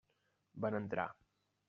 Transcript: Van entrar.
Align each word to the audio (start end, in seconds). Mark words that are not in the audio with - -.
Van 0.65 0.77
entrar. 0.79 1.07